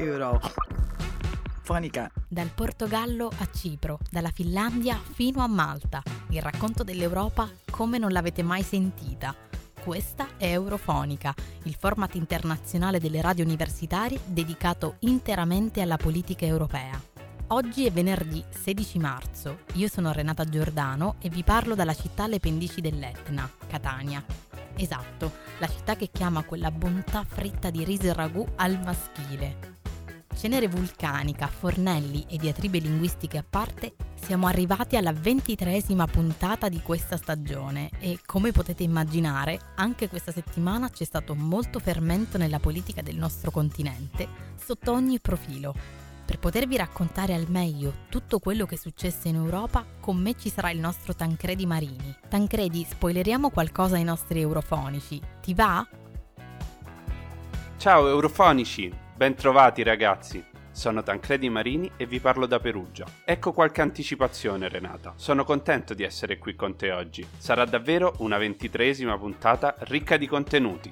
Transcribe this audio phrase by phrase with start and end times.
[0.00, 2.10] Eurofonica.
[2.26, 8.42] Dal Portogallo a Cipro, dalla Finlandia fino a Malta, il racconto dell'Europa come non l'avete
[8.42, 9.34] mai sentita.
[9.82, 11.34] Questa è Eurofonica,
[11.64, 16.98] il format internazionale delle radio universitarie dedicato interamente alla politica europea.
[17.48, 22.40] Oggi è venerdì 16 marzo, io sono Renata Giordano e vi parlo dalla città alle
[22.40, 24.24] pendici dell'Etna, Catania.
[24.76, 29.69] Esatto, la città che chiama quella bontà fritta di riso e ragù al maschile.
[30.40, 37.18] Cenere vulcanica, fornelli e diatribe linguistiche a parte, siamo arrivati alla ventitreesima puntata di questa
[37.18, 43.16] stagione e, come potete immaginare, anche questa settimana c'è stato molto fermento nella politica del
[43.16, 44.26] nostro continente,
[44.56, 45.74] sotto ogni profilo.
[46.24, 50.48] Per potervi raccontare al meglio tutto quello che è successo in Europa, con me ci
[50.48, 52.16] sarà il nostro Tancredi Marini.
[52.30, 55.20] Tancredi, spoileriamo qualcosa ai nostri eurofonici.
[55.42, 55.86] Ti va?
[57.76, 60.42] Ciao eurofonici, bentrovati ragazzi.
[60.70, 63.04] Sono Tancredi Marini e vi parlo da Perugia.
[63.22, 65.12] Ecco qualche anticipazione Renata.
[65.16, 67.26] Sono contento di essere qui con te oggi.
[67.36, 70.90] Sarà davvero una ventitreesima puntata ricca di contenuti.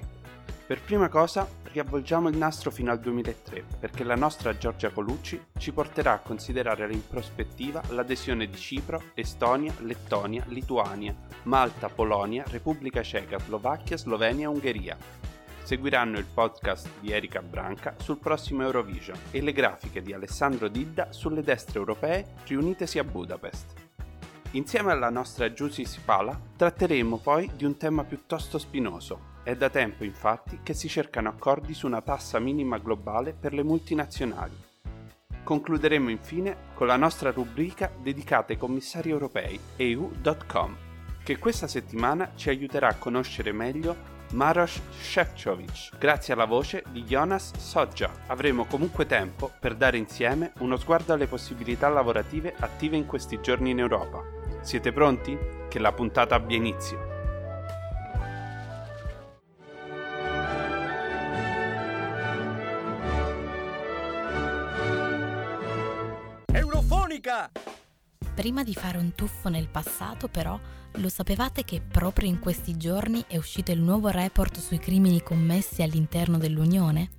[0.67, 5.73] Per prima cosa riavvolgiamo il nastro fino al 2003 perché la nostra Giorgia Colucci ci
[5.73, 13.39] porterà a considerare in prospettiva l'adesione di Cipro, Estonia, Lettonia, Lituania, Malta, Polonia, Repubblica Ceca,
[13.39, 14.97] Slovacchia, Slovenia e Ungheria
[15.69, 21.13] seguiranno il podcast di Erika Branca sul prossimo Eurovision e le grafiche di Alessandro Didda
[21.13, 23.75] sulle destre europee riunitesi a Budapest.
[24.53, 29.37] Insieme alla nostra Giusy Spala tratteremo poi di un tema piuttosto spinoso.
[29.43, 33.63] È da tempo infatti che si cercano accordi su una tassa minima globale per le
[33.63, 34.57] multinazionali.
[35.45, 40.77] Concluderemo infine con la nostra rubrica dedicata ai commissari europei EU.com,
[41.23, 47.57] che questa settimana ci aiuterà a conoscere meglio Maros Shevchovic, grazie alla voce di Jonas
[47.57, 48.11] Soggia.
[48.27, 53.71] Avremo comunque tempo per dare insieme uno sguardo alle possibilità lavorative attive in questi giorni
[53.71, 54.23] in Europa.
[54.61, 55.37] Siete pronti?
[55.69, 57.18] Che la puntata abbia inizio.
[68.39, 70.57] Prima di fare un tuffo nel passato, però,
[70.93, 75.83] lo sapevate che proprio in questi giorni è uscito il nuovo report sui crimini commessi
[75.83, 77.11] all'interno dell'Unione?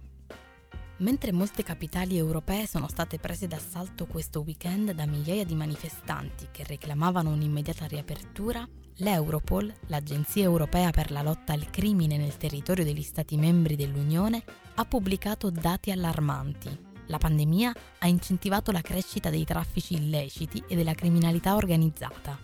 [0.99, 6.63] Mentre molte capitali europee sono state prese d'assalto questo weekend da migliaia di manifestanti che
[6.63, 8.65] reclamavano un'immediata riapertura,
[8.99, 14.41] l'Europol, l'Agenzia europea per la lotta al crimine nel territorio degli Stati membri dell'Unione,
[14.75, 20.93] ha pubblicato dati allarmanti la pandemia ha incentivato la crescita dei traffici illeciti e della
[20.93, 22.37] criminalità organizzata.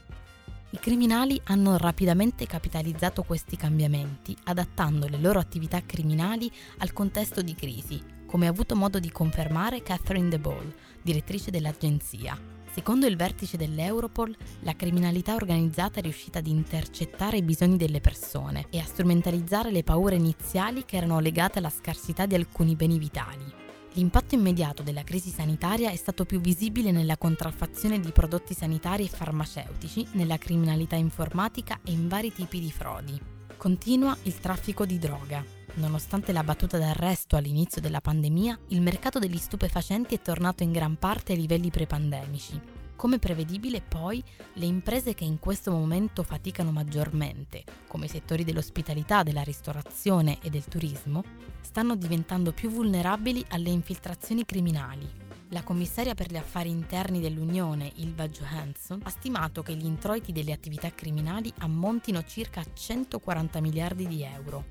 [0.72, 7.56] I criminali hanno rapidamente capitalizzato questi cambiamenti, adattando le loro attività criminali al contesto di
[7.56, 12.38] crisi, come ha avuto modo di confermare Catherine De Boll, direttrice dell'agenzia.
[12.74, 18.66] Secondo il vertice dell'Europol, la criminalità organizzata è riuscita ad intercettare i bisogni delle persone
[18.70, 23.64] e a strumentalizzare le paure iniziali che erano legate alla scarsità di alcuni beni vitali.
[23.96, 29.08] L'impatto immediato della crisi sanitaria è stato più visibile nella contraffazione di prodotti sanitari e
[29.08, 33.18] farmaceutici, nella criminalità informatica e in vari tipi di frodi.
[33.56, 35.42] Continua il traffico di droga.
[35.76, 40.98] Nonostante la battuta d'arresto all'inizio della pandemia, il mercato degli stupefacenti è tornato in gran
[40.98, 42.75] parte ai livelli prepandemici.
[42.96, 44.24] Come prevedibile poi,
[44.54, 50.50] le imprese che in questo momento faticano maggiormente, come i settori dell'ospitalità, della ristorazione e
[50.50, 51.24] del turismo,
[51.62, 55.08] stanno diventando più vulnerabili alle infiltrazioni criminali.
[55.50, 60.54] La commissaria per gli affari interni dell'Unione, Ilva Johansson, ha stimato che gli introiti delle
[60.54, 64.64] attività criminali ammontino circa a 140 miliardi di euro.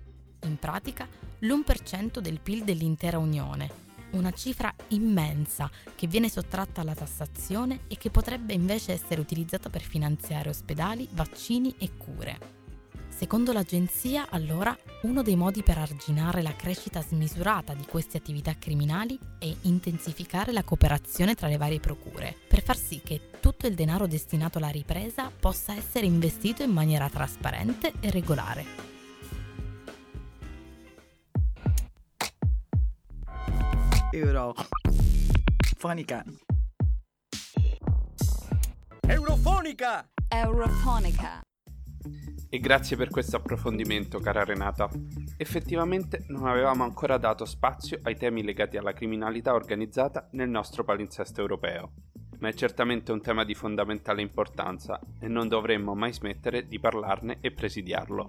[0.45, 1.07] In pratica,
[1.41, 3.84] l'1% del PIL dell'intera Unione,
[4.17, 9.83] una cifra immensa che viene sottratta alla tassazione e che potrebbe invece essere utilizzata per
[9.83, 12.63] finanziare ospedali, vaccini e cure.
[13.09, 19.17] Secondo l'agenzia, allora, uno dei modi per arginare la crescita smisurata di queste attività criminali
[19.39, 24.09] è intensificare la cooperazione tra le varie procure, per far sì che tutto il denaro
[24.09, 28.94] destinato alla ripresa possa essere investito in maniera trasparente e regolare.
[34.15, 34.65] Eurofonica.
[39.09, 40.09] Eurofonica!
[40.29, 41.41] Eurofonica.
[42.49, 44.89] E grazie per questo approfondimento, cara Renata.
[45.37, 51.41] Effettivamente non avevamo ancora dato spazio ai temi legati alla criminalità organizzata nel nostro palinsesto
[51.41, 51.95] europeo.
[52.39, 57.39] Ma è certamente un tema di fondamentale importanza e non dovremmo mai smettere di parlarne
[57.41, 58.29] e presidiarlo.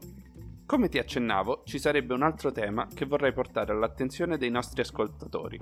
[0.66, 5.60] Come ti accennavo, ci sarebbe un altro tema che vorrei portare all'attenzione dei nostri ascoltatori,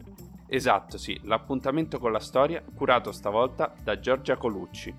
[0.54, 4.94] Esatto, sì, l'appuntamento con la storia curato stavolta da Giorgia Colucci.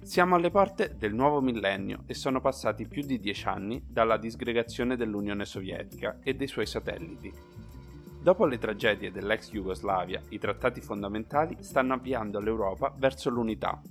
[0.00, 4.94] Siamo alle porte del nuovo millennio e sono passati più di dieci anni dalla disgregazione
[4.96, 7.32] dell'Unione Sovietica e dei suoi satelliti.
[8.22, 13.82] Dopo le tragedie dell'ex Jugoslavia, i trattati fondamentali stanno avviando l'Europa verso l'unità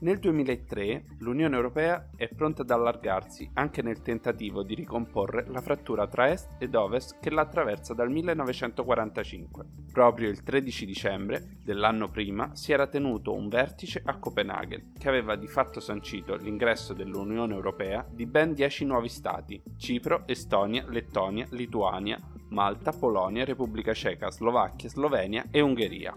[0.00, 6.06] nel 2003 l'Unione Europea è pronta ad allargarsi anche nel tentativo di ricomporre la frattura
[6.06, 9.64] tra est ed ovest che la attraversa dal 1945.
[9.92, 15.36] Proprio il 13 dicembre dell'anno prima si era tenuto un vertice a Copenaghen che aveva
[15.36, 22.18] di fatto sancito l'ingresso dell'Unione Europea di ben 10 nuovi stati: Cipro, Estonia, Lettonia, Lituania,
[22.48, 26.14] Malta, Polonia, Repubblica Ceca, Slovacchia, Slovenia e Ungheria.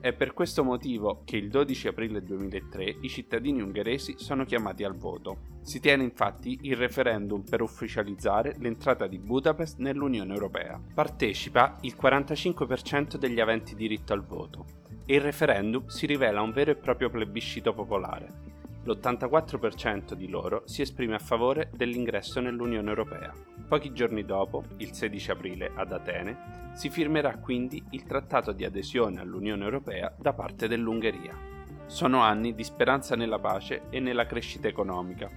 [0.00, 4.96] È per questo motivo che il 12 aprile 2003 i cittadini ungheresi sono chiamati al
[4.96, 5.58] voto.
[5.62, 10.80] Si tiene infatti il referendum per ufficializzare l'entrata di Budapest nell'Unione Europea.
[10.94, 14.66] Partecipa il 45% degli aventi diritto al voto
[15.04, 18.57] e il referendum si rivela un vero e proprio plebiscito popolare.
[18.88, 23.34] L'84% di loro si esprime a favore dell'ingresso nell'Unione Europea.
[23.68, 29.20] Pochi giorni dopo, il 16 aprile, ad Atene, si firmerà quindi il trattato di adesione
[29.20, 31.36] all'Unione Europea da parte dell'Ungheria.
[31.84, 35.28] Sono anni di speranza nella pace e nella crescita economica.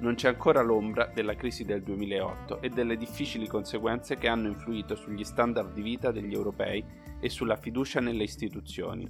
[0.00, 4.96] Non c'è ancora l'ombra della crisi del 2008 e delle difficili conseguenze che hanno influito
[4.96, 6.84] sugli standard di vita degli europei
[7.20, 9.08] e sulla fiducia nelle istituzioni.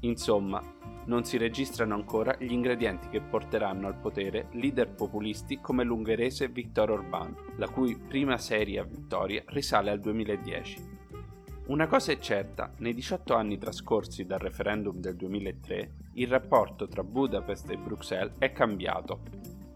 [0.00, 0.62] Insomma,
[1.06, 6.90] non si registrano ancora gli ingredienti che porteranno al potere leader populisti come l'ungherese Viktor
[6.90, 10.90] Orbán, la cui prima seria vittoria risale al 2010.
[11.64, 17.04] Una cosa è certa, nei 18 anni trascorsi dal referendum del 2003, il rapporto tra
[17.04, 19.20] Budapest e Bruxelles è cambiato.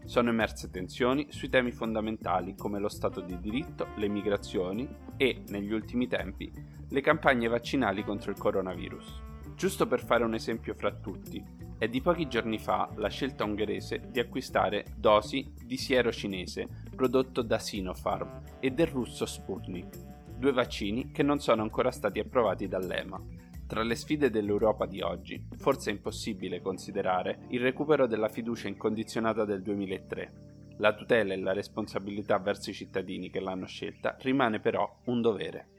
[0.03, 4.87] Sono emerse tensioni sui temi fondamentali come lo Stato di diritto, le migrazioni
[5.17, 6.51] e, negli ultimi tempi,
[6.89, 9.21] le campagne vaccinali contro il coronavirus.
[9.57, 11.43] Giusto per fare un esempio fra tutti,
[11.79, 17.41] è di pochi giorni fa la scelta ungherese di acquistare dosi di siero cinese prodotto
[17.41, 19.97] da Sinopharm e del russo Sputnik,
[20.37, 23.19] due vaccini che non sono ancora stati approvati dall'EMA.
[23.65, 29.43] Tra le sfide dell'Europa di oggi, forse è impossibile considerare il recupero della fiducia incondizionata
[29.43, 30.33] del 2003.
[30.77, 35.69] La tutela e la responsabilità verso i cittadini che l'hanno scelta rimane però un dovere.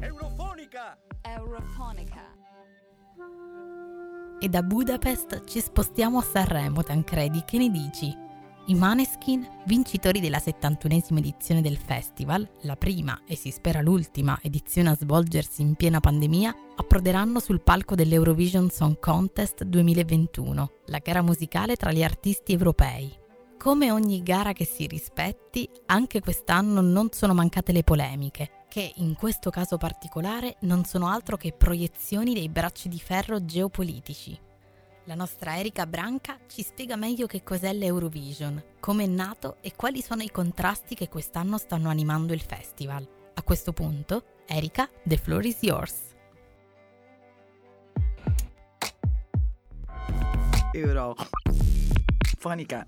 [0.00, 0.98] Eurofonica!
[1.20, 2.43] Eurofonica.
[4.44, 8.14] E da Budapest ci spostiamo a Sanremo, Tancredi, che ne dici?
[8.66, 14.90] I Maneskin, vincitori della 71esima edizione del festival, la prima e si spera l'ultima edizione
[14.90, 21.76] a svolgersi in piena pandemia, approderanno sul palco dell'Eurovision Song Contest 2021, la gara musicale
[21.76, 23.10] tra gli artisti europei.
[23.58, 29.14] Come ogni gara che si rispetti, anche quest'anno non sono mancate le polemiche, che in
[29.14, 34.36] questo caso particolare non sono altro che proiezioni dei bracci di ferro geopolitici.
[35.04, 40.02] La nostra Erika Branca ci spiega meglio che cos'è l'Eurovision, come è nato e quali
[40.02, 43.08] sono i contrasti che quest'anno stanno animando il festival.
[43.34, 45.94] A questo punto, Erika, the floor is yours.
[50.72, 51.14] Euro.
[52.40, 52.84] Fonica.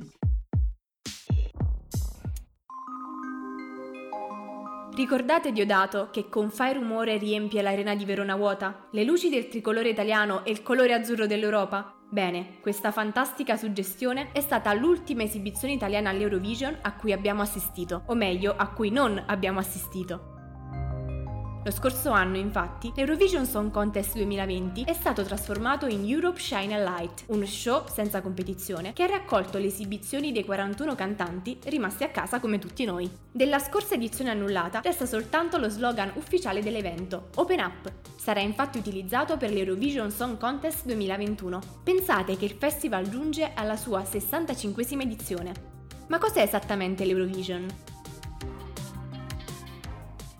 [4.96, 8.86] Ricordate Diodato che con fai rumore riempie l'arena di Verona vuota?
[8.92, 11.94] Le luci del tricolore italiano e il colore azzurro dell'Europa?
[12.08, 18.14] Bene, questa fantastica suggestione è stata l'ultima esibizione italiana all'Eurovision a cui abbiamo assistito, o
[18.14, 20.35] meglio, a cui non abbiamo assistito.
[21.66, 26.78] Lo scorso anno, infatti, l'Eurovision Song Contest 2020 è stato trasformato in Europe Shine a
[26.78, 32.10] Light, un show senza competizione che ha raccolto le esibizioni dei 41 cantanti rimasti a
[32.10, 33.10] casa come tutti noi.
[33.32, 37.92] Della scorsa edizione annullata resta soltanto lo slogan ufficiale dell'evento, Open Up.
[38.16, 41.60] Sarà infatti utilizzato per l'Eurovision Song Contest 2021.
[41.82, 45.74] Pensate che il festival giunge alla sua 65esima edizione.
[46.06, 47.66] Ma cos'è esattamente l'Eurovision?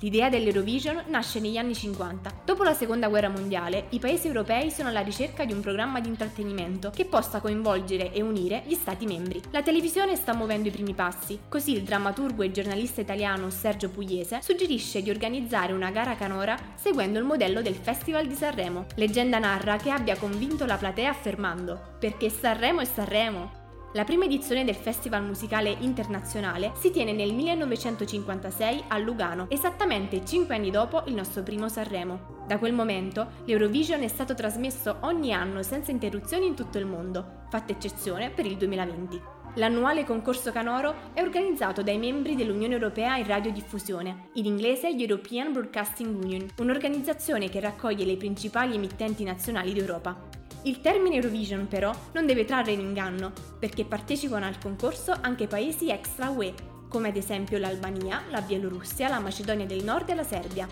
[0.07, 2.43] L'idea dell'Eurovision nasce negli anni 50.
[2.45, 6.07] Dopo la seconda guerra mondiale, i paesi europei sono alla ricerca di un programma di
[6.07, 9.43] intrattenimento che possa coinvolgere e unire gli Stati membri.
[9.51, 14.39] La televisione sta muovendo i primi passi, così il drammaturgo e giornalista italiano Sergio Pugliese
[14.43, 18.87] suggerisce di organizzare una gara canora seguendo il modello del Festival di Sanremo.
[18.95, 23.65] Leggenda narra che abbia convinto la platea affermando perché Sanremo è Sanremo,
[23.97, 30.55] la prima edizione del Festival Musicale Internazionale si tiene nel 1956 a Lugano, esattamente 5
[30.55, 32.45] anni dopo il nostro primo Sanremo.
[32.47, 37.45] Da quel momento l'Eurovision è stato trasmesso ogni anno senza interruzioni in tutto il mondo,
[37.49, 39.23] fatta eccezione per il 2020.
[39.55, 46.23] L'annuale concorso Canoro è organizzato dai membri dell'Unione Europea in radiodiffusione, in inglese European Broadcasting
[46.23, 50.36] Union, un'organizzazione che raccoglie le principali emittenti nazionali d'Europa.
[50.67, 55.91] Il termine Eurovision però non deve trarre in inganno, perché partecipano al concorso anche paesi
[55.91, 56.55] extra UE,
[56.89, 60.67] come ad esempio l'Albania, la Bielorussia, la Macedonia del Nord e la Serbia.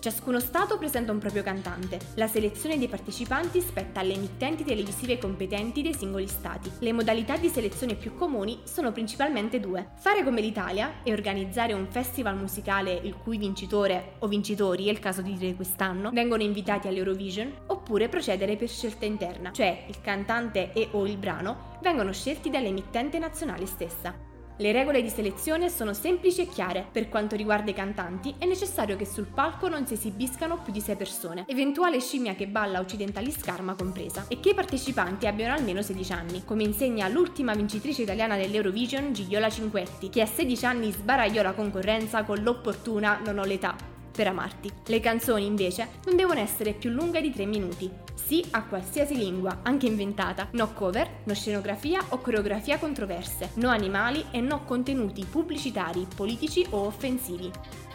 [0.00, 1.98] Ciascuno Stato presenta un proprio cantante.
[2.14, 6.72] La selezione dei partecipanti spetta alle emittenti televisive competenti dei singoli Stati.
[6.78, 9.90] Le modalità di selezione più comuni sono principalmente due.
[9.96, 15.00] Fare come l'Italia e organizzare un festival musicale il cui vincitore o vincitori, è il
[15.00, 20.72] caso di dire quest'anno, vengono invitati all'Eurovision, oppure procedere per scelta interna, cioè il cantante
[20.72, 24.29] e o il brano vengono scelti dall'emittente nazionale stessa.
[24.60, 26.86] Le regole di selezione sono semplici e chiare.
[26.92, 30.82] Per quanto riguarda i cantanti, è necessario che sul palco non si esibiscano più di
[30.82, 35.80] 6 persone, eventuale scimmia che balla occidentali scarma compresa, e che i partecipanti abbiano almeno
[35.80, 41.40] 16 anni, come insegna l'ultima vincitrice italiana dell'Eurovision, Gigliola Cinquetti, che a 16 anni sbaragliò
[41.40, 44.70] la concorrenza con l'opportuna non ho l'età per amarti.
[44.88, 47.90] Le canzoni invece non devono essere più lunghe di 3 minuti.
[48.12, 50.48] Sì a qualsiasi lingua, anche inventata.
[50.52, 53.52] No cover, no scenografia o coreografia controverse.
[53.54, 57.50] No animali e no contenuti pubblicitari, politici o offensivi.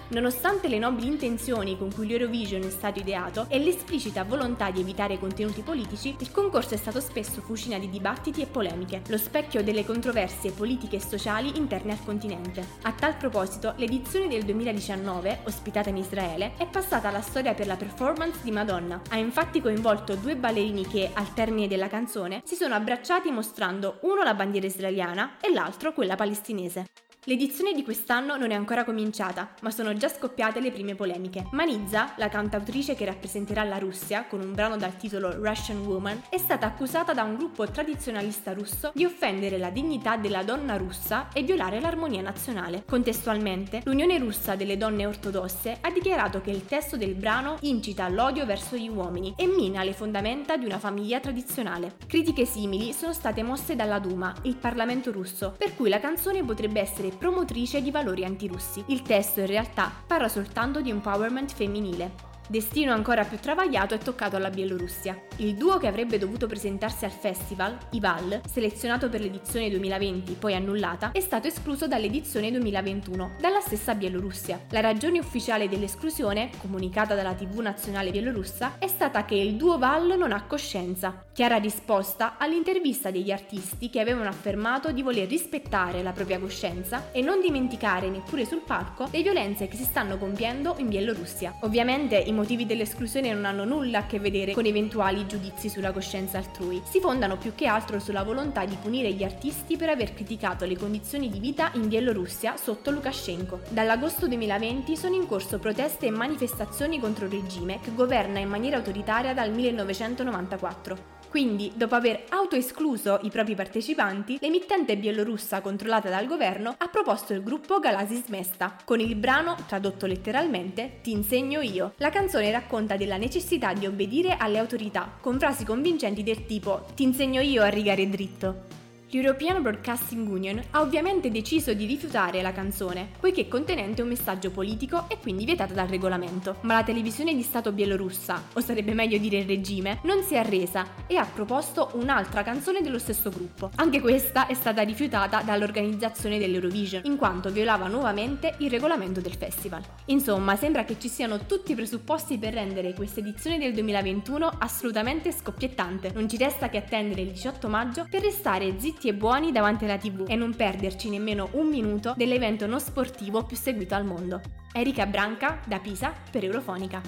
[0.08, 5.18] Nonostante le nobili intenzioni con cui l'Eurovision è stato ideato e l'esplicita volontà di evitare
[5.18, 9.84] contenuti politici, il concorso è stato spesso fucina di dibattiti e polemiche, lo specchio delle
[9.84, 12.64] controversie politiche e sociali interne al continente.
[12.84, 17.76] A tal proposito, l'edizione del 2019, ospitata in Israele, è passata alla storia per la
[17.76, 19.02] performance di Madonna.
[19.10, 24.22] Ha infatti coinvolto due ballerini che, al termine della canzone, si sono abbracciati mostrando uno
[24.22, 26.86] la bandiera israeliana e l'altro quella palestinese.
[27.27, 31.48] L'edizione di quest'anno non è ancora cominciata, ma sono già scoppiate le prime polemiche.
[31.53, 36.38] Manizza, la cantautrice che rappresenterà la Russia con un brano dal titolo Russian Woman, è
[36.38, 41.41] stata accusata da un gruppo tradizionalista russo di offendere la dignità della donna russa e
[41.41, 42.84] violare l'armonia nazionale.
[42.86, 48.46] Contestualmente, l'Unione russa delle donne ortodosse ha dichiarato che il testo del brano incita l'odio
[48.46, 51.96] verso gli uomini e mina le fondamenta di una famiglia tradizionale.
[52.05, 56.79] Critiche simili sono state mosse dalla Duma, il Parlamento russo, per cui la canzone potrebbe
[56.79, 58.84] essere promotrice di valori antirussi.
[58.88, 62.35] Il testo in realtà parla soltanto di empowerment femminile.
[62.48, 65.20] Destino ancora più travagliato è toccato alla Bielorussia.
[65.38, 71.12] Il duo che avrebbe dovuto presentarsi al festival, Ival, selezionato per l'edizione 2020 poi annullata,
[71.12, 74.66] è stato escluso dall'edizione 2021 dalla stessa Bielorussia.
[74.70, 80.16] La ragione ufficiale dell'esclusione, comunicata dalla TV nazionale bielorussa, è stata che il duo Val
[80.16, 81.25] non ha coscienza.
[81.34, 87.22] Chiara risposta all'intervista degli artisti che avevano affermato di voler rispettare la propria coscienza e
[87.22, 91.58] non dimenticare neppure sul palco le violenze che si stanno compiendo in Bielorussia.
[91.62, 96.38] Ovviamente i motivi dell'esclusione non hanno nulla a che vedere con eventuali giudizi sulla coscienza
[96.38, 100.65] altrui, si fondano più che altro sulla volontà di punire gli artisti per aver criticato
[100.65, 103.62] le condizioni di vita in Bielorussia sotto Lukashenko.
[103.70, 108.77] Dall'agosto 2020 sono in corso proteste e manifestazioni contro il regime che governa in maniera
[108.77, 111.14] autoritaria dal 1994.
[111.36, 117.44] Quindi, dopo aver autoescluso i propri partecipanti, l'emittente bielorussa controllata dal governo ha proposto il
[117.44, 121.92] gruppo Galasis Mesta, con il brano, tradotto letteralmente, Ti insegno io.
[121.98, 127.04] La canzone racconta della necessità di obbedire alle autorità, con frasi convincenti del tipo Ti
[127.04, 128.85] insegno io a rigare dritto.
[129.15, 135.05] L'European Broadcasting Union ha ovviamente deciso di rifiutare la canzone, poiché contenente un messaggio politico
[135.07, 136.57] e quindi vietata dal regolamento.
[136.63, 140.39] Ma la televisione di Stato bielorussa, o sarebbe meglio dire il regime, non si è
[140.39, 143.72] arresa e ha proposto un'altra canzone dello stesso gruppo.
[143.75, 149.81] Anche questa è stata rifiutata dall'organizzazione dell'Eurovision, in quanto violava nuovamente il regolamento del festival.
[150.07, 155.31] Insomma, sembra che ci siano tutti i presupposti per rendere questa edizione del 2021 assolutamente
[155.31, 156.12] scoppiettante.
[156.13, 159.98] Non ci resta che attendere il 18 maggio per restare zitti e buoni davanti alla
[159.98, 164.42] tv e non perderci nemmeno un minuto dell'evento non sportivo più seguito al mondo.
[164.74, 167.02] Erika Branca da Pisa per Eurofonica.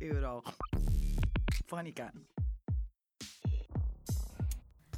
[0.00, 2.10] Eurofonica.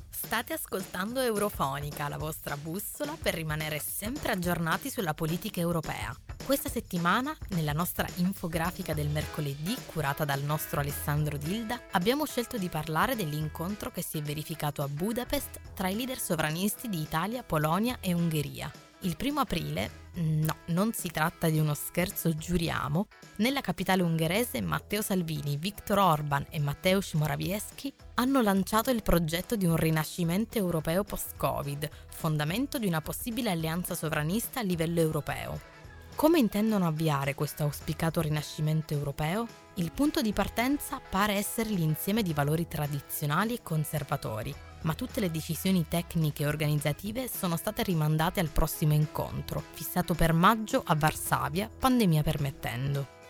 [0.08, 6.31] State ascoltando Eurofonica, la vostra bussola per rimanere sempre aggiornati sulla politica europea.
[6.44, 12.68] Questa settimana, nella nostra infografica del mercoledì, curata dal nostro Alessandro Dilda, abbiamo scelto di
[12.68, 17.98] parlare dell'incontro che si è verificato a Budapest tra i leader sovranisti di Italia, Polonia
[18.00, 18.70] e Ungheria.
[19.02, 23.06] Il primo aprile, no, non si tratta di uno scherzo, giuriamo,
[23.36, 29.64] nella capitale ungherese Matteo Salvini, Viktor Orban e Mateusz Morawiecki hanno lanciato il progetto di
[29.64, 35.71] un rinascimento europeo post-Covid, fondamento di una possibile alleanza sovranista a livello europeo.
[36.14, 39.46] Come intendono avviare questo auspicato rinascimento europeo?
[39.74, 45.30] Il punto di partenza pare essere l'insieme di valori tradizionali e conservatori, ma tutte le
[45.30, 51.68] decisioni tecniche e organizzative sono state rimandate al prossimo incontro, fissato per maggio a Varsavia,
[51.76, 53.20] pandemia permettendo.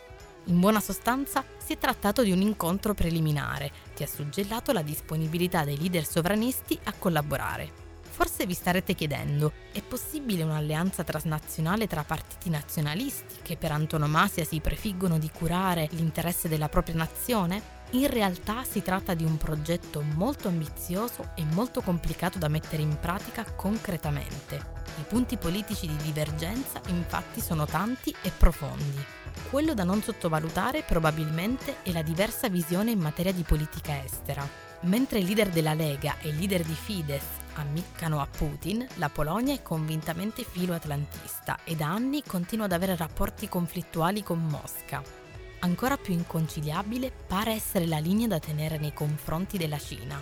[0.47, 5.65] In buona sostanza si è trattato di un incontro preliminare che ha suggellato la disponibilità
[5.65, 7.82] dei leader sovranisti a collaborare.
[8.13, 14.61] Forse vi starete chiedendo, è possibile un'alleanza transnazionale tra partiti nazionalisti che per antonomasia si
[14.61, 17.81] prefiggono di curare l'interesse della propria nazione?
[17.93, 22.99] In realtà si tratta di un progetto molto ambizioso e molto complicato da mettere in
[23.01, 24.57] pratica concretamente.
[24.99, 29.03] I punti politici di divergenza infatti sono tanti e profondi.
[29.49, 34.47] Quello da non sottovalutare probabilmente è la diversa visione in materia di politica estera.
[34.83, 39.55] Mentre il leader della Lega e il leader di Fidesz ammiccano a Putin, la Polonia
[39.55, 45.03] è convintamente filoatlantista e da anni continua ad avere rapporti conflittuali con Mosca.
[45.61, 50.21] Ancora più inconciliabile pare essere la linea da tenere nei confronti della Cina.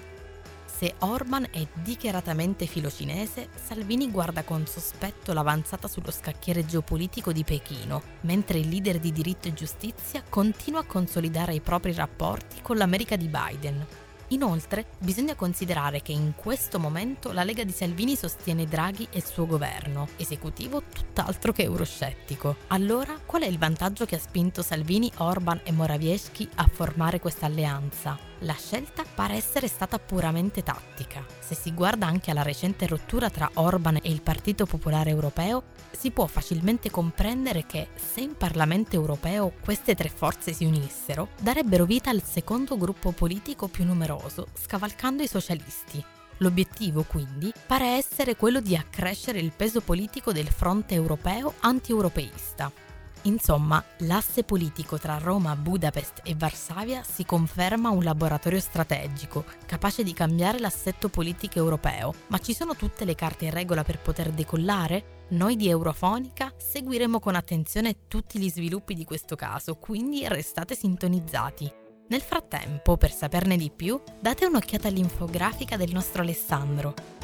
[0.66, 8.02] Se Orban è dichiaratamente filocinese, Salvini guarda con sospetto l'avanzata sullo scacchiere geopolitico di Pechino,
[8.22, 13.16] mentre il leader di diritto e giustizia continua a consolidare i propri rapporti con l'America
[13.16, 13.86] di Biden,
[14.32, 19.24] Inoltre, bisogna considerare che in questo momento la Lega di Salvini sostiene Draghi e il
[19.24, 22.56] suo governo, esecutivo tutt'altro che euroscettico.
[22.68, 27.46] Allora, qual è il vantaggio che ha spinto Salvini, Orban e Morawiecki a formare questa
[27.46, 28.29] alleanza?
[28.44, 31.22] La scelta pare essere stata puramente tattica.
[31.40, 36.10] Se si guarda anche alla recente rottura tra Orban e il Partito Popolare Europeo, si
[36.10, 42.08] può facilmente comprendere che se in Parlamento europeo queste tre forze si unissero, darebbero vita
[42.08, 46.02] al secondo gruppo politico più numeroso, scavalcando i socialisti.
[46.38, 52.72] L'obiettivo quindi pare essere quello di accrescere il peso politico del fronte europeo anti-europeista.
[53.22, 60.14] Insomma, l'asse politico tra Roma, Budapest e Varsavia si conferma un laboratorio strategico, capace di
[60.14, 65.18] cambiare l'assetto politico europeo, ma ci sono tutte le carte in regola per poter decollare?
[65.30, 71.70] Noi di Eurofonica seguiremo con attenzione tutti gli sviluppi di questo caso, quindi restate sintonizzati.
[72.08, 77.19] Nel frattempo, per saperne di più, date un'occhiata all'infografica del nostro Alessandro.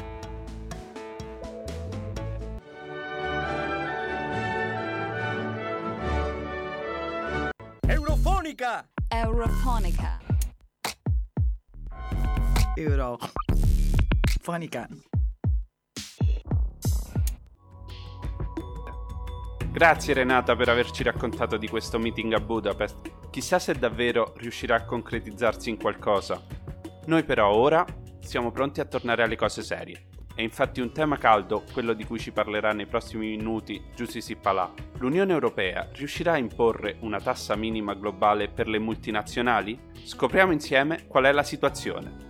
[8.07, 8.87] Eurofonica!
[9.09, 10.17] Eurofonica.
[12.77, 13.27] Eurofonica.
[19.69, 23.29] Grazie Renata per averci raccontato di questo meeting a Budapest.
[23.29, 26.41] Chissà se davvero riuscirà a concretizzarsi in qualcosa.
[27.07, 27.85] Noi però ora
[28.21, 30.06] siamo pronti a tornare alle cose serie.
[30.37, 34.71] È infatti un tema caldo quello di cui ci parlerà nei prossimi minuti Giussi Sippalà.
[34.99, 39.79] L'Unione Europea riuscirà a imporre una tassa minima globale per le multinazionali?
[40.03, 42.25] Scopriamo insieme qual è la situazione.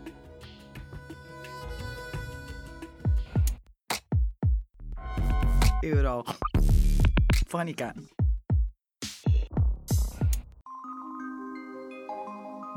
[5.81, 7.93] Eurofonica.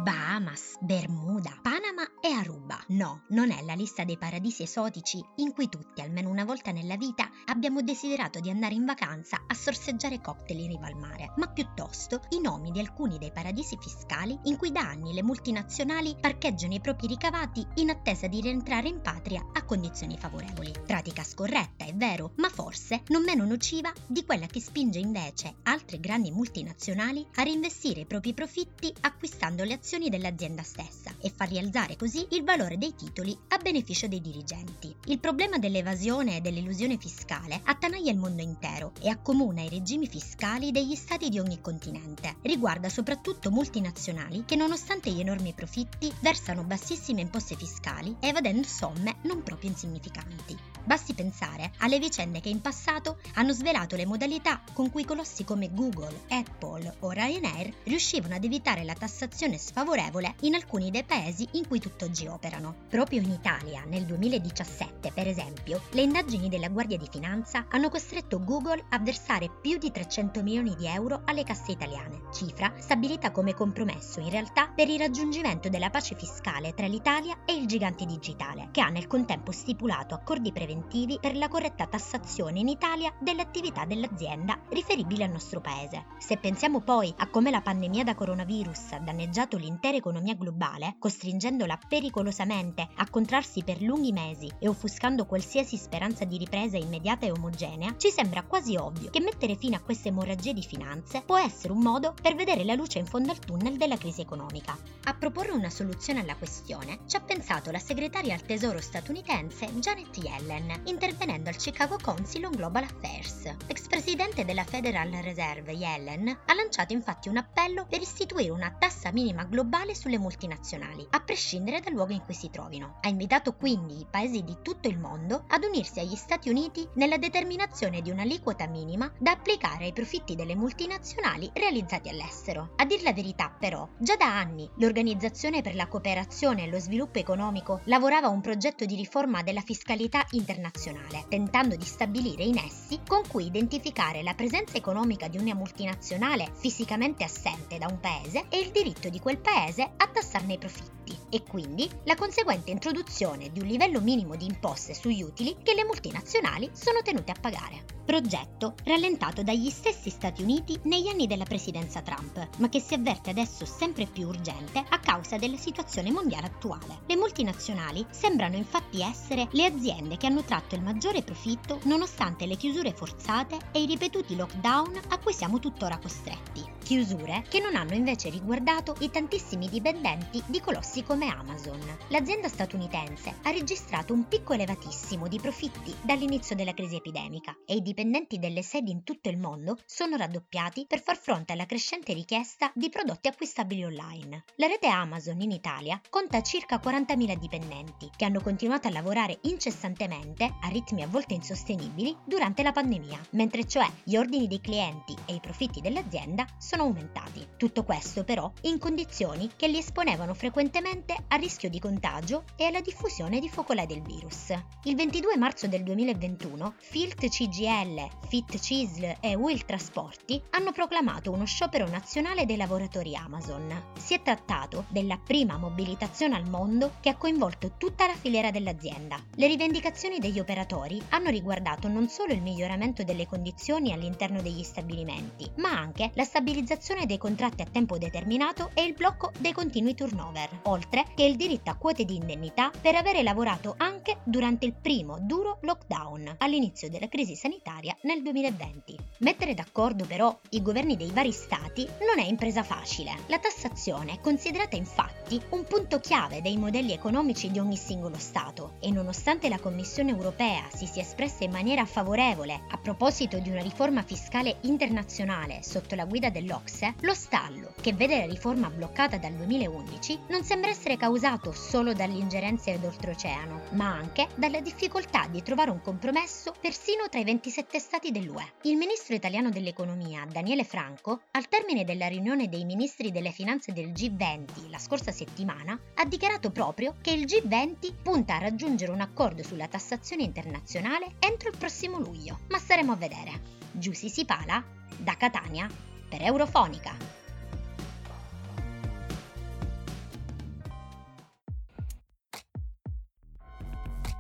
[0.02, 2.82] Bahamas, Bermuda, Panama e Aruba.
[2.88, 6.96] No, non è la lista dei paradisi esotici in cui tutti, almeno una volta nella
[6.96, 11.48] vita, abbiamo desiderato di andare in vacanza a sorseggiare cocktail in riva al mare, ma
[11.48, 16.72] piuttosto i nomi di alcuni dei paradisi fiscali in cui da anni le multinazionali parcheggiano
[16.72, 20.72] i propri ricavati in attesa di rientrare in patria a condizioni favorevoli.
[20.86, 26.00] Pratica scorretta, è vero, ma forse non meno nociva di quella che spinge invece altre
[26.00, 31.96] grandi multinazionali a reinvestire i propri profitti acquistando le azioni dell'azienda stessa e far rialzare
[31.96, 34.94] così il valore dei titoli a beneficio dei dirigenti.
[35.07, 40.70] Il problema dell'evasione e dell'illusione fiscale attanaglia il mondo intero e accomuna i regimi fiscali
[40.70, 42.37] degli stati di ogni continente.
[42.42, 49.42] Riguarda soprattutto multinazionali che nonostante gli enormi profitti versano bassissime imposte fiscali evadendo somme non
[49.42, 50.57] proprio insignificanti.
[50.85, 55.72] Basti pensare alle vicende che in passato hanno svelato le modalità con cui colossi come
[55.72, 61.66] Google, Apple o Ryanair riuscivano ad evitare la tassazione sfavorevole in alcuni dei paesi in
[61.66, 62.74] cui tutt'oggi operano.
[62.90, 68.44] Proprio in Italia, nel 2017, per esempio, le indagini della Guardia di Finanza hanno costretto
[68.44, 73.54] Google a versare più di 300 milioni di euro alle casse italiane, cifra stabilita come
[73.54, 78.68] compromesso in realtà per il raggiungimento della pace fiscale tra l'Italia e il gigante digitale,
[78.72, 83.86] che ha nel contempo stipulato accordi preventivi per la corretta tassazione in Italia delle attività
[83.86, 86.04] dell'azienda riferibili al nostro paese.
[86.18, 91.78] Se pensiamo poi a come la pandemia da coronavirus ha danneggiato l'intera economia globale, costringendola
[91.88, 97.94] pericolosamente a contrarsi per lunghi mesi e offuscando qualsiasi speranza di ripresa immediata e omogenea,
[97.96, 101.78] ci sembra quasi ovvio che mettere fine a queste emorragie di finanze può essere un
[101.78, 104.76] modo per vedere la luce in fondo al tunnel della crisi economica.
[105.04, 110.16] A proporre una soluzione alla questione ci ha pensato la segretaria al tesoro statunitense Janet
[110.16, 113.54] Yellen, intervenendo al Chicago Council on Global Affairs.
[113.68, 119.12] Ex presidente della Federal Reserve Yellen ha lanciato infatti un appello per istituire una tassa
[119.12, 119.59] minima globale
[119.92, 122.98] sulle multinazionali, a prescindere dal luogo in cui si trovino.
[123.02, 127.18] Ha invitato quindi i paesi di tutto il mondo ad unirsi agli Stati Uniti nella
[127.18, 132.72] determinazione di un'aliquota minima da applicare ai profitti delle multinazionali realizzati all'estero.
[132.76, 137.18] A dir la verità, però, già da anni l'Organizzazione per la cooperazione e lo sviluppo
[137.18, 143.00] economico lavorava a un progetto di riforma della fiscalità internazionale, tentando di stabilire i nessi
[143.06, 148.58] con cui identificare la presenza economica di una multinazionale fisicamente assente da un paese e
[148.58, 153.58] il diritto di quel paese a tassarne i profitti e quindi la conseguente introduzione di
[153.58, 157.84] un livello minimo di imposte sugli utili che le multinazionali sono tenute a pagare.
[158.04, 163.30] Progetto rallentato dagli stessi Stati Uniti negli anni della presidenza Trump, ma che si avverte
[163.30, 167.00] adesso sempre più urgente a causa della situazione mondiale attuale.
[167.06, 172.56] Le multinazionali sembrano infatti essere le aziende che hanno tratto il maggiore profitto nonostante le
[172.56, 177.94] chiusure forzate e i ripetuti lockdown a cui siamo tuttora costretti chiusure che non hanno
[177.94, 181.79] invece riguardato i tantissimi dipendenti di colossi come Amazon.
[182.09, 187.83] L'azienda statunitense ha registrato un picco elevatissimo di profitti dall'inizio della crisi epidemica e i
[187.83, 192.72] dipendenti delle sedi in tutto il mondo sono raddoppiati per far fronte alla crescente richiesta
[192.74, 194.42] di prodotti acquistabili online.
[194.57, 200.57] La rete Amazon in Italia conta circa 40.000 dipendenti che hanno continuato a lavorare incessantemente
[200.61, 205.35] a ritmi a volte insostenibili durante la pandemia, mentre cioè gli ordini dei clienti e
[205.35, 207.46] i profitti dell'azienda sono sono aumentati.
[207.58, 212.80] Tutto questo però in condizioni che li esponevano frequentemente a rischio di contagio e alla
[212.80, 214.54] diffusione di focolai del virus.
[214.84, 221.44] Il 22 marzo del 2021 Filt CGL, Fit CISL e Will Trasporti hanno proclamato uno
[221.44, 223.92] sciopero nazionale dei lavoratori Amazon.
[223.98, 229.22] Si è trattato della prima mobilitazione al mondo che ha coinvolto tutta la filiera dell'azienda.
[229.34, 235.50] Le rivendicazioni degli operatori hanno riguardato non solo il miglioramento delle condizioni all'interno degli stabilimenti,
[235.56, 239.94] ma anche la stabilizzazione stabilizzazione dei contratti a tempo determinato e il blocco dei continui
[239.94, 244.74] turnover, oltre che il diritto a quote di indennità per avere lavorato anche durante il
[244.80, 248.96] primo duro lockdown all'inizio della crisi sanitaria nel 2020.
[249.18, 253.16] Mettere d'accordo però i governi dei vari stati non è impresa facile.
[253.26, 258.76] La tassazione è considerata infatti un punto chiave dei modelli economici di ogni singolo Stato
[258.80, 263.62] e nonostante la Commissione europea si sia espressa in maniera favorevole a proposito di una
[263.62, 269.16] riforma fiscale internazionale sotto la guida dell'OCDE, dell'Ocse, lo stallo, che vede la riforma bloccata
[269.16, 275.42] dal 2011, non sembra essere causato solo dalle ingerenze d'oltreoceano, ma anche dalla difficoltà di
[275.42, 278.52] trovare un compromesso persino tra i 27 stati dell'UE.
[278.62, 283.90] Il ministro italiano dell'economia, Daniele Franco, al termine della riunione dei ministri delle finanze del
[283.90, 289.42] G20 la scorsa settimana, ha dichiarato proprio che il G20 punta a raggiungere un accordo
[289.42, 292.40] sulla tassazione internazionale entro il prossimo luglio.
[292.48, 293.58] Ma staremo a vedere.
[293.72, 294.62] Giussi Sipala,
[294.96, 295.68] da Catania,
[296.10, 296.92] per Eurofonica.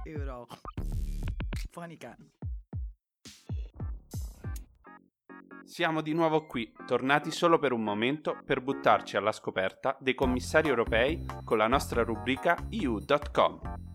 [0.04, 2.16] Eurofonica.
[5.64, 10.68] Siamo di nuovo qui, tornati solo per un momento per buttarci alla scoperta dei commissari
[10.68, 13.89] europei con la nostra rubrica EU.com.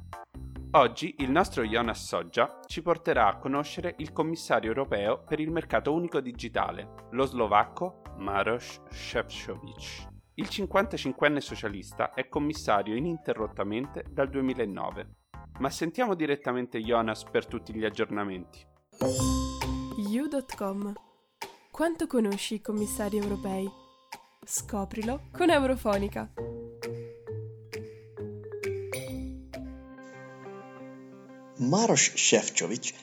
[0.75, 5.93] Oggi il nostro Jonas Soggia ci porterà a conoscere il commissario europeo per il mercato
[5.93, 10.09] unico digitale, lo slovacco Maros Shevchovic.
[10.33, 15.15] Il 55enne socialista è commissario ininterrottamente dal 2009.
[15.59, 18.59] Ma sentiamo direttamente Jonas per tutti gli aggiornamenti.
[20.09, 20.93] You.com
[21.71, 23.65] Quanto conosci i commissari europei?
[24.43, 26.33] Scoprilo con Eurofonica.
[31.57, 32.93] Maros Šefčovič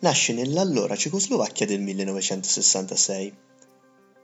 [0.00, 3.32] nasce nell'allora Cecoslovacchia del 1966.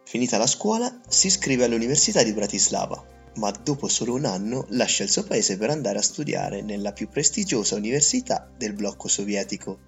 [0.04, 3.00] Finita la scuola, si iscrive all'Università di Bratislava,
[3.36, 7.08] ma dopo solo un anno lascia il suo paese per andare a studiare nella più
[7.08, 9.78] prestigiosa università del blocco sovietico,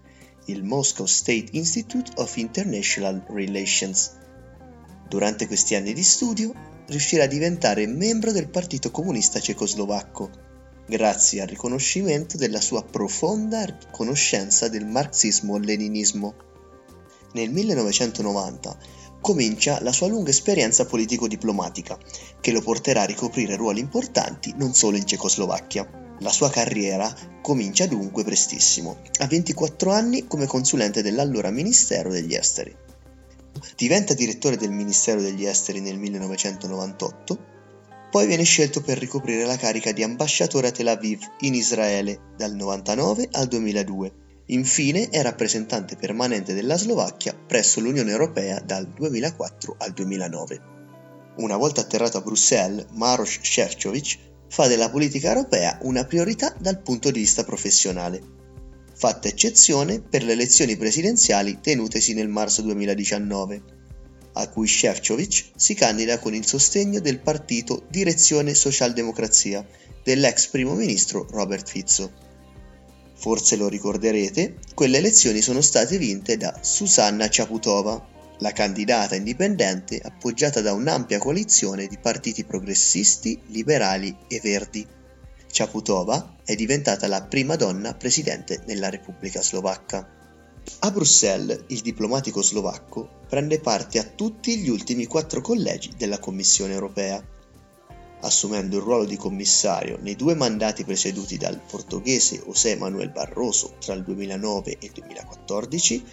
[0.45, 4.13] il Moscow State Institute of International Relations.
[5.09, 6.53] Durante questi anni di studio
[6.87, 10.47] riuscirà a diventare membro del Partito Comunista Cecoslovacco
[10.89, 16.35] grazie al riconoscimento della sua profonda conoscenza del marxismo-leninismo.
[17.35, 18.79] Nel 1990
[19.21, 21.99] comincia la sua lunga esperienza politico-diplomatica,
[22.41, 26.17] che lo porterà a ricoprire ruoli importanti non solo in Cecoslovacchia.
[26.21, 32.75] La sua carriera comincia dunque prestissimo, a 24 anni come consulente dell'allora Ministero degli Esteri.
[33.77, 37.58] Diventa direttore del Ministero degli Esteri nel 1998,
[38.11, 42.53] poi viene scelto per ricoprire la carica di ambasciatore a Tel Aviv in Israele dal
[42.53, 44.13] 1999 al 2002.
[44.47, 50.61] Infine è rappresentante permanente della Slovacchia presso l'Unione Europea dal 2004 al 2009.
[51.37, 54.19] Una volta atterrato a Bruxelles, Maros Šefčovič
[54.49, 58.37] fa della politica europea una priorità dal punto di vista professionale,
[58.95, 63.63] fatta eccezione per le elezioni presidenziali tenutesi nel marzo 2019,
[64.39, 69.67] a cui Šefčovič si candida con il sostegno del partito Direzione Socialdemocrazia
[70.03, 72.13] dell'ex primo ministro Robert Fizzo.
[73.15, 78.07] Forse lo ricorderete, quelle elezioni sono state vinte da Susanna Ciaputova,
[78.39, 84.87] la candidata indipendente appoggiata da un'ampia coalizione di partiti progressisti, liberali e verdi.
[85.51, 90.18] Ciaputova è diventata la prima donna presidente della Repubblica Slovacca.
[90.81, 96.73] A Bruxelles il diplomatico slovacco prende parte a tutti gli ultimi quattro collegi della Commissione
[96.73, 97.23] europea,
[98.21, 103.95] assumendo il ruolo di commissario nei due mandati preceduti dal portoghese José Manuel Barroso tra
[103.95, 106.05] il 2009 e il 2014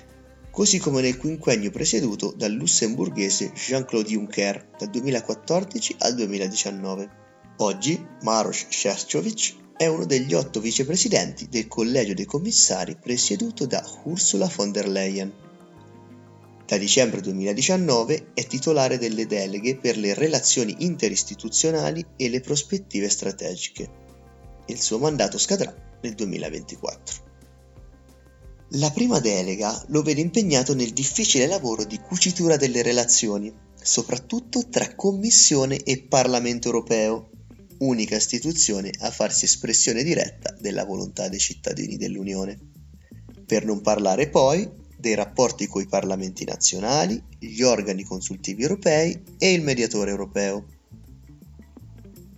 [0.52, 7.10] così come nel quinquennio presieduto dal lussemburghese Jean-Claude Juncker dal 2014 al 2019.
[7.58, 14.49] Oggi Maros Šefčovič è uno degli otto vicepresidenti del collegio dei commissari presieduto da Ursula
[14.53, 15.33] von der Leyen.
[16.65, 23.89] Da dicembre 2019 è titolare delle deleghe per le relazioni interistituzionali e le prospettive strategiche.
[24.67, 27.23] Il suo mandato scadrà nel 2024.
[28.69, 34.95] La prima delega lo vede impegnato nel difficile lavoro di cucitura delle relazioni, soprattutto tra
[34.95, 37.29] Commissione e Parlamento europeo,
[37.79, 42.57] unica istituzione a farsi espressione diretta della volontà dei cittadini dell'Unione.
[43.45, 49.61] Per non parlare poi dei rapporti coi parlamenti nazionali, gli organi consultivi europei e il
[49.61, 50.65] mediatore europeo.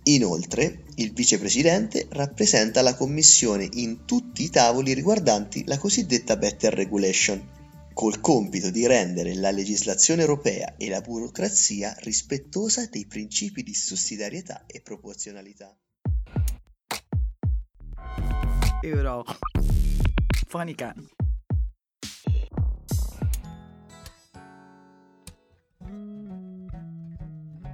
[0.04, 7.56] Inoltre, il vicepresidente rappresenta la Commissione in tutti i tavoli riguardanti la cosiddetta Better Regulation,
[7.98, 14.66] col compito di rendere la legislazione europea e la burocrazia rispettosa dei principi di sussidiarietà
[14.66, 15.76] e proporzionalità.
[18.82, 19.24] Euro.
[20.46, 20.94] Fonica.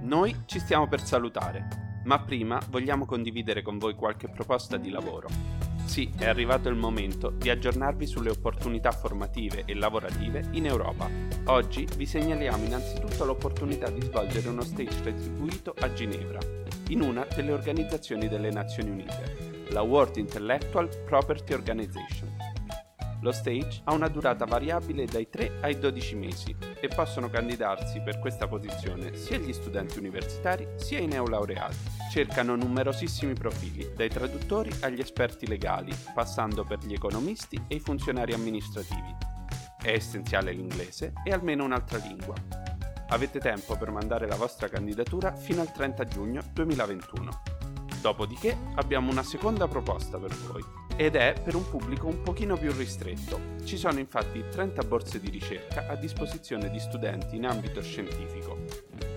[0.01, 5.54] Noi ci stiamo per salutare, ma prima vogliamo condividere con voi qualche proposta di lavoro.
[5.85, 11.09] Sì, è arrivato il momento di aggiornarvi sulle opportunità formative e lavorative in Europa.
[11.45, 16.39] Oggi vi segnaliamo innanzitutto l'opportunità di svolgere uno stage retribuito a Ginevra,
[16.89, 22.35] in una delle organizzazioni delle Nazioni Unite, la World Intellectual Property Organization.
[23.21, 28.19] Lo stage ha una durata variabile dai 3 ai 12 mesi e possono candidarsi per
[28.19, 31.75] questa posizione sia gli studenti universitari sia i neolaureati.
[32.11, 38.33] Cercano numerosissimi profili, dai traduttori agli esperti legali, passando per gli economisti e i funzionari
[38.33, 39.15] amministrativi.
[39.81, 42.35] È essenziale l'inglese e almeno un'altra lingua.
[43.09, 47.41] Avete tempo per mandare la vostra candidatura fino al 30 giugno 2021.
[47.99, 52.71] Dopodiché abbiamo una seconda proposta per voi ed è per un pubblico un pochino più
[52.71, 53.39] ristretto.
[53.63, 58.57] Ci sono infatti 30 borse di ricerca a disposizione di studenti in ambito scientifico.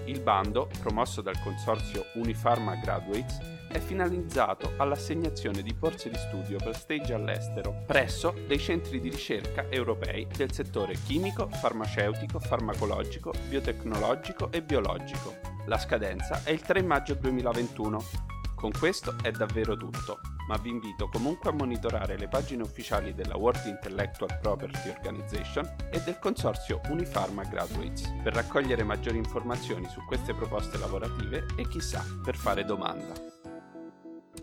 [0.07, 6.75] Il bando, promosso dal consorzio Unifarma Graduates, è finalizzato all'assegnazione di borse di studio per
[6.75, 14.62] stage all'estero presso dei centri di ricerca europei del settore chimico, farmaceutico, farmacologico, biotecnologico e
[14.62, 15.35] biologico.
[15.67, 20.18] La scadenza è il 3 maggio 2021 con questo è davvero tutto,
[20.49, 26.01] ma vi invito comunque a monitorare le pagine ufficiali della World Intellectual Property Organization e
[26.01, 32.37] del consorzio Unifarma Graduates per raccogliere maggiori informazioni su queste proposte lavorative e chissà per
[32.37, 33.14] fare domanda.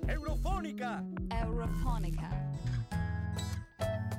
[0.05, 1.03] Eurofonica!
[1.27, 2.29] Eurofonica.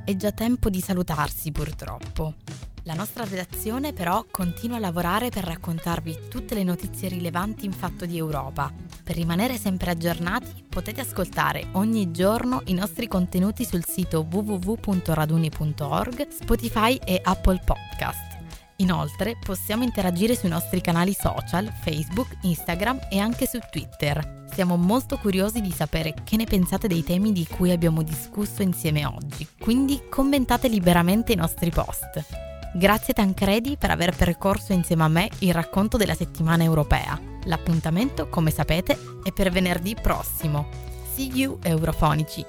[0.04, 2.34] È già tempo di salutarsi purtroppo.
[2.82, 8.06] La nostra redazione però continua a lavorare per raccontarvi tutte le notizie rilevanti in fatto
[8.06, 8.85] di Europa.
[9.06, 16.96] Per rimanere sempre aggiornati potete ascoltare ogni giorno i nostri contenuti sul sito www.raduni.org, Spotify
[16.96, 18.36] e Apple Podcast.
[18.78, 24.48] Inoltre possiamo interagire sui nostri canali social, Facebook, Instagram e anche su Twitter.
[24.52, 29.06] Siamo molto curiosi di sapere che ne pensate dei temi di cui abbiamo discusso insieme
[29.06, 32.55] oggi, quindi commentate liberamente i nostri post.
[32.74, 37.18] Grazie Tancredi per aver percorso insieme a me il racconto della settimana europea.
[37.44, 40.68] L'appuntamento, come sapete, è per venerdì prossimo.
[41.14, 42.44] See you Eurofonici!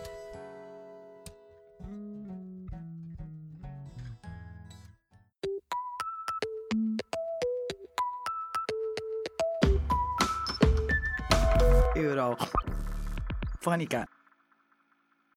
[11.95, 14.16] Eurofonica.